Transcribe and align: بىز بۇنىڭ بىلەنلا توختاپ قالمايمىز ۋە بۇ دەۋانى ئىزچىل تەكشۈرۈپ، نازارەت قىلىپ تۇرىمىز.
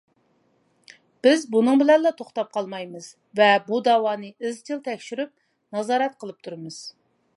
بىز 1.25 1.43
بۇنىڭ 1.55 1.81
بىلەنلا 1.81 2.11
توختاپ 2.21 2.49
قالمايمىز 2.57 3.09
ۋە 3.41 3.49
بۇ 3.67 3.83
دەۋانى 3.89 4.33
ئىزچىل 4.41 4.81
تەكشۈرۈپ، 4.89 5.35
نازارەت 5.77 6.19
قىلىپ 6.25 6.41
تۇرىمىز. 6.49 6.85